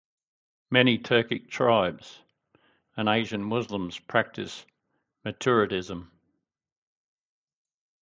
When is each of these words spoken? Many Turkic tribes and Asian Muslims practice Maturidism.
Many 0.71 0.97
Turkic 0.97 1.47
tribes 1.51 2.23
and 2.97 3.07
Asian 3.07 3.43
Muslims 3.43 3.99
practice 3.99 4.65
Maturidism. 5.23 6.07